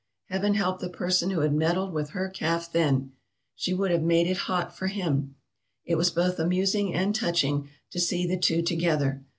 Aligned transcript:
Heaven 0.29 0.55
help 0.55 0.79
the 0.79 0.89
person 0.89 1.29
who 1.29 1.41
had 1.41 1.53
meddled 1.53 1.93
with 1.93 2.09
her 2.09 2.27
calf 2.27 2.71
then! 2.71 3.11
She 3.55 3.71
would 3.71 3.91
have 3.91 4.01
made 4.01 4.25
it 4.25 4.35
hot 4.49 4.75
for 4.75 4.87
him. 4.87 5.35
It 5.85 5.93
was 5.93 6.09
both 6.09 6.39
amusing 6.39 6.91
and 6.91 7.09
MISCELLANEOUS 7.11 7.19
501 7.29 7.33
touching 7.33 7.69
to 7.91 7.99
see 7.99 8.25
the 8.25 8.37
two 8.39 8.63
together. 8.63 9.21